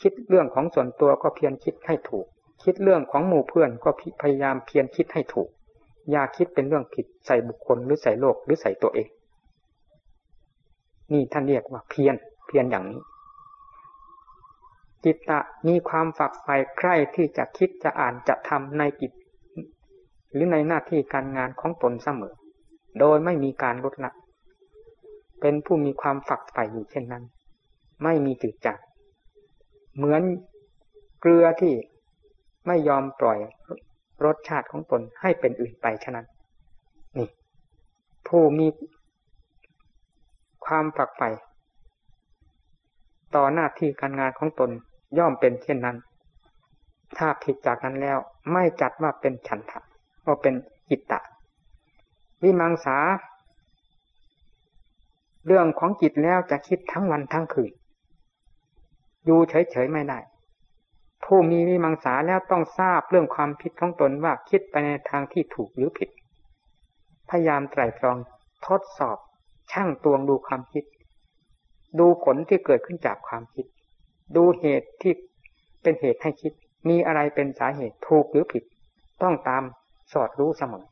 [0.00, 2.26] คิดเรื่องของส่วนตัวก็เพียรคิดให้ถูก
[2.62, 3.90] คิดเรื่องของหมู่เพื่อนก็
[4.22, 5.48] พยายามเพียรคิดให้ถูก
[6.10, 9.08] อย่าคิดเป็นเรื่องผิดใส่บุคคลหรือใส่โลกหรือใส่ตัวเอง
[11.12, 12.14] นี่ท่านเรียกว่าเพียร
[12.46, 13.02] เพียรอย่างนี้
[15.04, 19.12] จิตตะมีความฝักใฝ่ใคร่ที่จะคิดจะอ่านจะทำในกิจ
[20.32, 22.34] หรือในหน้าที่การงานของตนเสมอ
[22.98, 24.12] โดยไม่มีการลดละ
[25.40, 27.24] เป็นผู้มีความฝักใฝ่อยู่เช่นนั้น
[28.02, 28.78] ไม่มีจืดจัด
[29.96, 30.22] เหมือน
[31.20, 31.72] เกลือที่
[32.66, 33.38] ไม่ยอมปล่อย
[34.24, 36.26] รสชาติของตนให้เป็นอื่นไปฉะนั้น
[37.18, 37.28] นี่
[38.28, 38.66] ผู้มี
[40.66, 41.28] ความฝักใฝ่
[43.36, 44.70] ต่อหน้าที่การงานของตน
[45.18, 45.96] ย่อมเป็นเช่นนั้น
[47.16, 48.18] ถ้าผิดจากนั้นแล้ว
[48.52, 49.80] ไม่จัดว่าเป็นฉันทะ
[50.26, 50.54] ว่าเป็น
[50.90, 51.20] จิตตะ
[52.42, 52.96] วิมังสา
[55.46, 57.72] เรื่องของจิตแล้วจะคิดทั้งวันทั้งคืน
[59.24, 60.18] อยู่เฉยๆไม่ได้
[61.24, 66.10] ผู้มีวิมังสาแล้วต้องทราบเรื่องความผิดของตนว่าคิดไปในทางที่ถูกหรือผิด
[67.30, 68.16] พยายามไตรตรอง
[68.66, 69.18] ทดสอบ
[69.72, 70.84] ช่างตวงดูความคิด
[71.98, 73.66] ดูผลที่เกิดขึ้นจากความคิด
[74.36, 75.12] ดูเหตุที่
[75.82, 76.52] เป็นเหตุให้คิด
[76.88, 78.64] มีอะไรเป็นสาเหตุถูกหรือผิด
[79.22, 79.62] ต้องตาม
[80.12, 80.84] สอดรู้เสมอ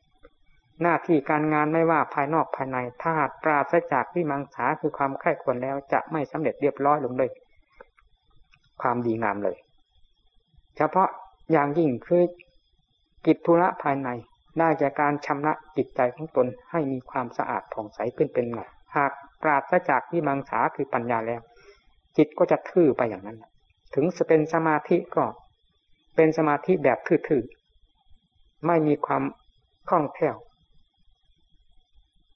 [0.81, 7.29] หน้าที่การงานไม่ว่าภายนอกภายใน ถ้าหากปราศจากวิมังสาคือความไข้ควรแล้วจะไม่สำเร็จเรียบร้อยลงเลย
[8.81, 9.57] ความดีงามเลย
[10.79, 11.09] เฉพาะ
[11.51, 12.23] อย่างยิ่งคือ
[13.25, 14.09] กิจธุระภายใน
[14.59, 19.11] ได้จากการชำระจิตใจของตนให้มีความสะอาดผ่องใสขึ้นเป็นหลักหาก
[19.41, 21.41] ปราศจากวิมังสาคือปัญญาแล้ว
[22.17, 23.37] จิตก็จะทื่อไปอย่างนั้น
[23.93, 25.25] ถึงจะเป็นสมาธิก็
[26.15, 29.23] เป็นสมาธิแบบทื่อๆไม่มีความ
[29.89, 30.37] คล่องแคล่ว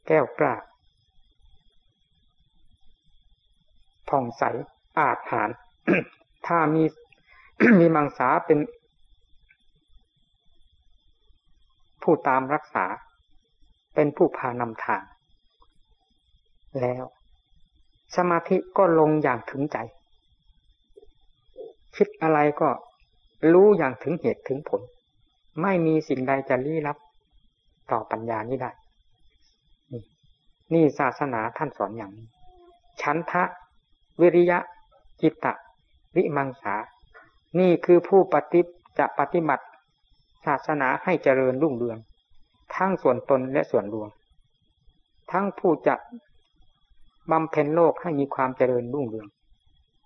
[0.07, 0.55] แก้วกล้า
[4.09, 4.43] ผ่องใส
[4.99, 5.49] อาจหาน
[6.47, 6.83] ถ้ามี
[7.79, 8.59] มีมังสาเป็น
[12.03, 12.85] ผู้ตามรักษา
[13.95, 15.03] เป็นผู้พานำทาง
[16.81, 17.03] แล้ว
[18.15, 19.77] สมาธิก็ลงอย่างถึงใจ
[21.95, 22.69] คิดอะไรก็
[23.53, 24.81] รู้อย่างถึงเหตุถึงผล
[25.61, 26.97] ไม่มีสิ่งใดจะลี้ลับ
[27.91, 28.71] ต่อปัญญานี้ได้
[29.91, 30.03] นี่
[30.73, 32.27] นี่ศาสนาท่านสอนอย่างนี้
[33.01, 33.43] ชันทะ
[34.21, 34.59] วิริยะ
[35.21, 35.53] จิตตะ
[36.15, 36.75] วิมังสา
[37.59, 38.61] นี่คือผู้ปฏิ
[38.99, 39.65] จะปฏิบัติ
[40.45, 41.97] ศาสนาให้เจริญรุ่งเรือง
[42.75, 44.09] ทั้งส่วนตนและส่วนรวม
[45.31, 45.95] ทั้งผู้จะ
[47.31, 49.27] บำเพ็ญโลกให้มีความเจริญรุ่งเรือง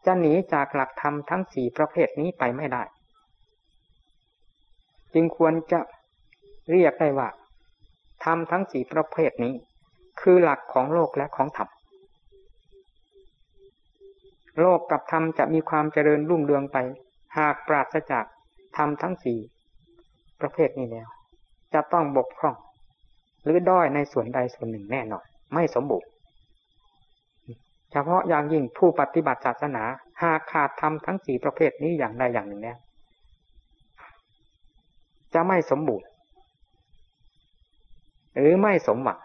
[0.06, 2.84] จะหนีจากหลักธรรมทั้งสี่ประเภทนี้ไปไม่ได้
[5.14, 5.80] จึงควรจะ
[6.72, 7.30] เรียกได้ว่า
[8.24, 9.54] ธรรมทั้งสี่ประเภทนี้
[10.22, 11.70] คือหลักของโลกและของธรรม
[14.60, 16.78] โลกกับธรรมจะมีความเจริญรุ่งเรืองไป
[17.38, 18.26] หากปราศจาก
[18.78, 19.40] ธรรมทั้งสี่
[20.42, 21.08] ประเภทนี้แล้ว
[21.74, 22.56] จะต้องบกพร่อง
[23.44, 26.10] หรือด้อยในส่วนใดส่วนหนึ่งแน่นอนไม่สมบูรณ์
[27.92, 29.84] เฉพาะอย่างยิ่งผู้ปฏิบัติศาสนา
[30.22, 32.78] หากขาดทำทั้งสี่ประเภทนี้อย่างใดอย่างหนึ่งแล้ว
[35.34, 36.08] จะไม่สมบูรณ์
[38.36, 39.20] หรือไม่สมหวัง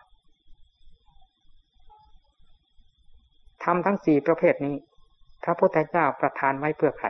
[3.64, 4.74] ทำทั้งสี่ประเภทนี้
[5.44, 7.08] พระพุทธเจ้าประทานไว้เพื่อใคร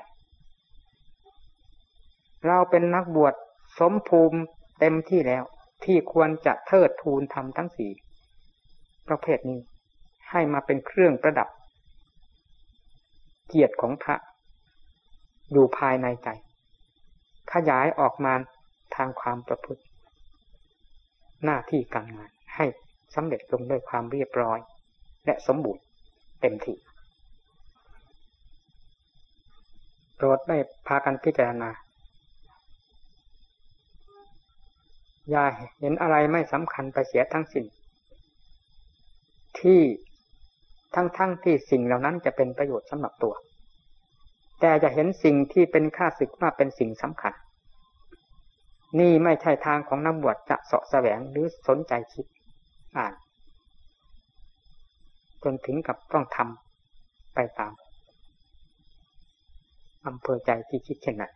[2.47, 3.35] เราเป็นนักบวช
[3.79, 4.41] สมภูมิ
[4.81, 5.45] เต็มที่แล้ว
[5.85, 7.93] ที่ควรจะเทิดทูนทำทั้งสี่
[9.09, 9.61] ประเภทนี้
[10.31, 11.49] ให้มาเป็นเครื่องประดับ
[13.49, 14.17] เกียรติของพระ
[15.53, 16.29] อยู่ภายในใจ
[17.53, 18.35] ขยายออกมา
[18.97, 19.83] ทางความประพฤติ
[21.45, 22.67] หน้าที่การงานให้
[23.15, 24.59] สำเร็จลงด้วยความเรียบร้อย
[25.25, 25.83] และสมบูรณ์
[26.41, 26.77] เต็มที่
[30.17, 31.71] โปรดได้พากันพิจารณา
[35.12, 35.45] อ ย่า
[35.81, 37.65] เห็นอะไรไม่สำคัญไปเสียทั้งสิ้น
[39.59, 39.81] ที่
[40.95, 43.35] ทั้งๆทที่สิ่งเหล่านั้นจะเป็นประโยชน์สำหรับตัว
[44.61, 47.33] แต่จะเห็นสิ่งที่เป็นค่าศึกว่าเป็นสิ่งสำคัญ
[48.99, 52.27] นี่ไม่ใช่ทางของนักบวชจะเสาะแสวงหรือสนใจคิด
[52.97, 53.15] อ่าน
[55.43, 57.73] จนถึงกับต้องทำไปตาม
[60.07, 61.33] อำเภอใจที่คิดเช่นนั้น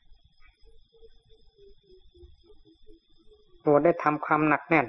[3.67, 4.87] ตัวได้ทำความหนักแน่น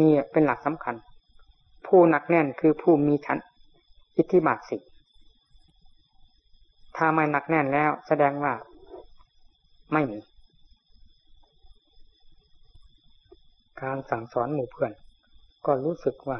[0.00, 0.94] นี่เป็นหลักสำคัญ
[1.86, 3.38] ผู้หนักแน่นคือผู้มีชั้น
[4.16, 4.76] อิทธิบาทสิ
[6.96, 8.52] ถ้าไม่หนักแน่นแล้วแสดงว่า
[9.92, 10.18] ไม่มี
[13.82, 14.92] การสั่งสอนหมู่เพื่อน
[15.66, 16.38] ก็รู้สึกว่า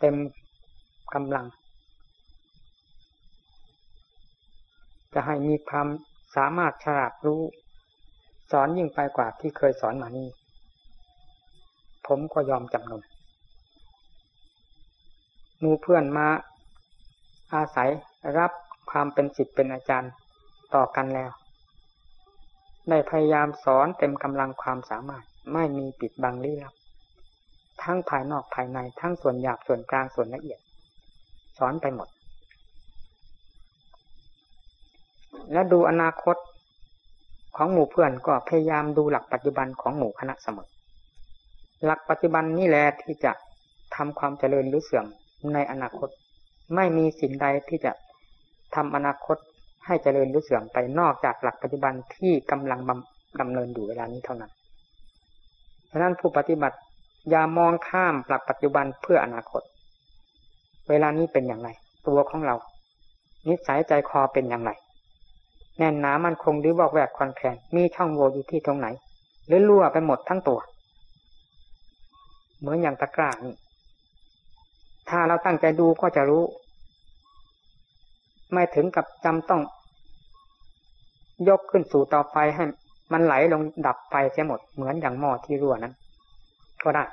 [0.00, 0.14] เต็ม
[1.14, 1.46] กำลัง
[5.14, 5.88] จะให้มีความ
[6.36, 7.40] สามารถฉลาดรู้
[8.50, 10.28] สอนยิ่งไปกว่าที่เคยสอนมานี้
[12.06, 13.02] ผมก็ยอมจำนน
[15.62, 16.28] มูเพื่อนมา
[17.54, 17.90] อาศัย
[18.38, 18.52] รับ
[18.90, 20.12] ความเป็นสิทธิ์เป็นอาจารย์
[20.74, 21.30] ต่อกันแล้ว
[22.88, 26.74] ได้พยายามสอนเต็มกำลังความสามารถไม่มีปิดบังลี้ลับ
[27.82, 30.60] ทั้งภายนอกภายในทั้งส่วนหยาบส่วนกลางส่วนละเอียด
[31.58, 32.08] สอนไปหมด
[35.52, 36.36] และดูอนาคต
[37.56, 40.68] ของหมู่เพื่อนก็พยายามดูหลักปัจจุบันของหมู่คณะเสมอ
[41.84, 43.32] หลักปัจจุบันนี่แหละที่จะ
[43.96, 45.06] ทำความเจริญหรือเสื่อม
[45.54, 46.08] ในอนาคต
[46.74, 47.92] ไม่มีสิ่งใดที่จะ
[48.74, 49.36] ทำอนาคต
[49.86, 52.80] ให้เจริญหรือเสื่อมไปนอกจากหลักปัจจุบันที่กำลัง
[53.40, 54.50] ดำเนินอยู่เวลานี้เท่านั้น
[55.90, 56.76] ฉะนั้นผู้ปฏิบัติ
[57.30, 59.62] อย่ามองข้ามหลักปัจจุบันเพื่ออนาคต
[60.88, 61.68] เวลานี้เป็นอย่างไร
[62.06, 62.56] ตัวของเรา
[63.48, 64.70] นิสัยใจคอเป็นอย่างไร
[65.78, 68.86] แน่นหนามันคงหรือบอกแวกคอนแคนมีช่องโหว่อยู่ที่ตรงไหน
[69.46, 70.58] หรือรั่วไปหมดทั้งตัว
[72.58, 73.54] เหมือนอย่างตะกร้านี่
[75.08, 76.44] ถ้าเราตั้งใจดูก็จะรู้
[78.52, 79.62] ไม่ถึงกับจำต้อง
[81.48, 82.64] ยกขึ้นสู่ต่อไปให้
[83.12, 85.94] มันไหลลงดับไปเสียหมดเหมือนอย่างหม้อที่รั่วนั้น
[86.84, 87.04] ก็ได้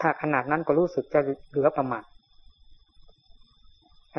[0.00, 2.02] ถ้าขนาดนั้นก็รู้สึกจะเหลือประมาณ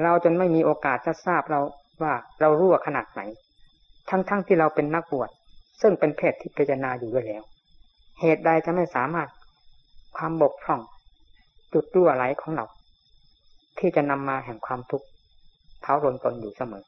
[0.04, 1.62] เราจนไม่มีโอกาสจะทราบเรา
[2.02, 3.22] ว่าเรารั่วขนาดไหน
[4.10, 5.30] ทั้งๆทที่เราเป็นนักบวช
[5.82, 7.44] ซึ่งเป็นเพศที่พิจารณาอยู่ด้วยแล้ว
[8.20, 9.30] เหตุใดจะไม่สามารถ
[10.18, 10.82] ความบกพร่อง
[11.74, 12.66] จุดรั่วไหลของเรา
[13.80, 15.08] ที่จะนำมาแห่งความทุกข์
[15.82, 16.84] เท้ารนตนอยู่เสมอ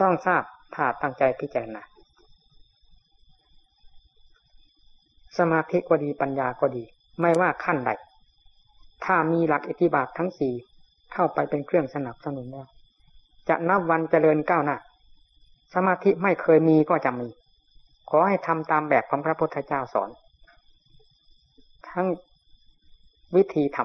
[0.00, 0.42] ต้องทราบ
[0.74, 1.82] ถ้าตั้งใจพิจารณา
[5.38, 6.84] สมาธิก็ดีปัญญาก็ดี
[7.20, 7.90] ไม่ว่าขั้นใด
[9.04, 10.54] ถ้ามีหลักอิทธิบาททั้งสี่
[11.12, 12.68] เข้าไปเป็นเครื่องสนับสนุนแล้ว
[13.50, 14.76] จะนับวันเจริญก้าวหน้า
[15.74, 17.28] สมาธิไม่เคยมีก็จะมี
[18.10, 20.10] ขอให้ทำตามแบบของพระพุทธเจ้าสอน
[21.88, 22.06] ทั้ง
[23.36, 23.78] วิธีท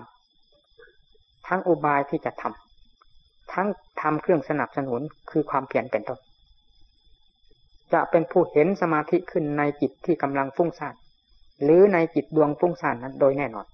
[0.69, 3.67] ำทั้งอุบายที่จะทำทั้ง
[4.01, 5.01] ทำเครื่องสนับสนุน
[5.31, 6.19] คือความเพียรเป็นต้น
[7.93, 10.95] จะเป็นผู้เห็นสมาธิขึ้นในจิตที่กำลังฟุ้งซ่าน
[11.63, 13.65] หรือในจิตดวงฟุ้งซ่านนั้นโดยแน่นอน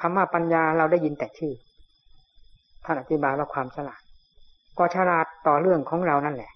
[0.00, 1.52] คำว่าปัญญาเราได้ยินแต่ชื่อ
[2.84, 4.00] ท่านอธิบายว่าความฉลาด
[4.78, 6.50] ก็ฉลาดต่อเรื่องของเรานั่นแหละ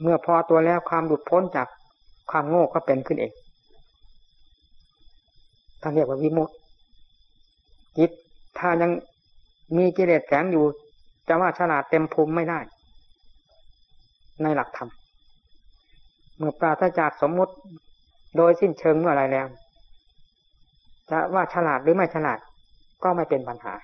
[0.00, 1.68] เมื่อพอตัวแล้วความหลุดพ้นจาก
[2.30, 3.32] ความโง่ก็เป็นขึ้นเอง
[5.82, 6.54] ท่านเรียกว่าวิมุตติ
[7.98, 8.10] จิต
[8.58, 8.90] ถ้ายัง
[9.76, 10.64] มีกิเลสแฝงอยู่
[11.28, 12.58] จะว่าฉลาดเต็มภูมิไม่ได้
[14.42, 14.90] ในหลักธรรม
[16.36, 17.52] เมื่อปราศจากสมมุติ
[18.36, 19.46] โดยสิ้นเชิงเมื่อไรแล้ว
[21.10, 22.38] จะว่าฉลาดหรือไม่ฉลาด
[23.02, 23.74] ก็ไม่เป็นปัญหา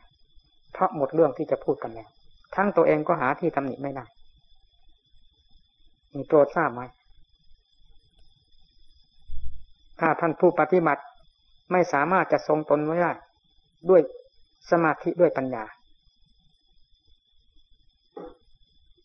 [0.73, 2.09] เพราะหมดเรื่องที่จะพูดกันแล้ว
[2.55, 4.05] ทั้งตัวเองก็หาที่ตำหนิไม่ได้
[6.15, 6.83] มีโปรดทราบไหม
[10.01, 11.03] ถ้าท่านผู้ปฏิบัติ
[11.73, 13.13] ไม่สามารถจะทรงตนไว้ได้
[13.89, 14.01] ด้วย
[14.71, 15.65] สมาธิด้วยปัญญา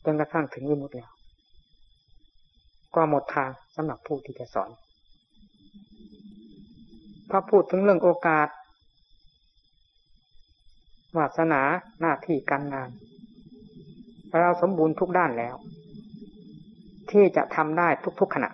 [0.05, 1.11] จนกระทั่งถึงวิมุตติแล้ว
[2.95, 4.69] ก็หมดทางสำหรับผู้ที่จะสอน
[7.29, 8.47] พอพูดถึงเรื่องโอกาส
[11.17, 11.61] วาสนา
[12.01, 12.89] หน้าที่การงาน
[14.39, 15.55] เราสมบูรณ์ทุกด้านแล้ว
[17.11, 17.89] ที่จะทำได้
[18.19, 18.49] ทุกๆขณะ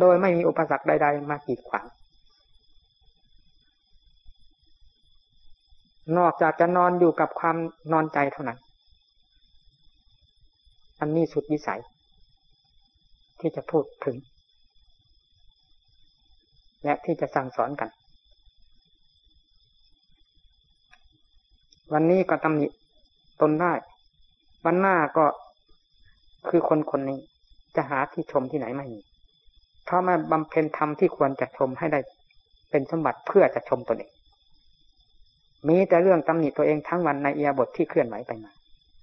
[0.00, 1.86] โดยไม่มีอุปสรรคใด ๆ มากีดขวาง
[6.18, 7.56] นอกจากจะนอนอยู่กับความ
[7.92, 8.58] นอนใจเท่านั้น
[11.00, 11.80] อันนี้สุดวิสัย
[13.40, 14.16] ที่จะพูดถึง
[16.84, 17.88] และที่จะสั่งสอนกัน
[21.92, 22.66] วันนี้ก็ตำหนิ
[23.40, 23.72] ตนได้
[24.64, 25.24] วันหน้าก็
[26.48, 27.18] คือคนคนนี้
[27.76, 29.00] จะหาที่ชมที่ไหนไม่มี
[29.84, 32.00] เพราะมาบำเพ็ญธรรมที่ควรจะชมให้ได้
[32.70, 34.12] เป็นสมบัติเพื่อจะชมตนเอง
[35.68, 38.50] มีแต่เรื่องตำหนิตัวเองทั้งวันในเอียบทที่เคลื่อนไหวไปมา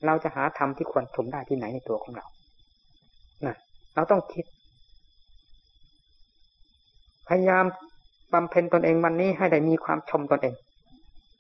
[0.05, 2.25] เราจะหาธรรมที่ควรชมได้ที่ไหนในตัวของเรา
[3.45, 3.55] นะ
[3.95, 4.45] เราต้องคิด
[7.27, 7.65] พยายาม
[8.33, 10.55] บำเพ็ญตนเองวันนี้ให้ได้มีความชมตนเอง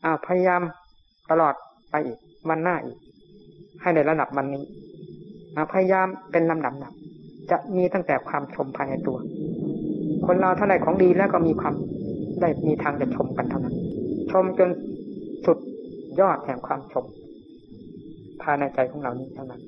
[0.03, 0.61] อ้าวพยายาม
[1.31, 1.53] ตลอด
[1.91, 2.17] ไปอีก
[2.49, 2.97] วันหน้าอีก
[3.81, 4.63] ให้ในระดับวันนี้
[5.73, 6.93] พยายามเป็นลำดับนับ
[7.51, 9.17] จะมีตั้งแต่ความชมภายในตัว
[10.25, 11.73] คนเราเท่าไรของดีแล้วก็มีความ
[12.41, 13.75] ได้มีทางจะชมกันเท่านั้น
[14.31, 14.69] ชมจน
[15.45, 15.59] สุด
[16.19, 17.05] ยอดแห่งความชม
[18.41, 19.61] ภายในใจของเรานี้เท่านั้น